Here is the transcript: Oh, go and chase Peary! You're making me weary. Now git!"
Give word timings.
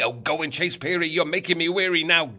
Oh, 0.03 0.13
go 0.13 0.41
and 0.41 0.51
chase 0.51 0.77
Peary! 0.77 1.07
You're 1.07 1.25
making 1.25 1.57
me 1.57 1.69
weary. 1.69 2.03
Now 2.03 2.23
git!" 2.25 2.29